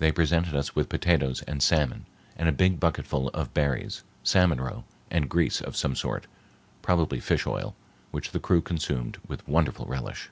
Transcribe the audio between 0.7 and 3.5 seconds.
with potatoes and salmon and a big bucketful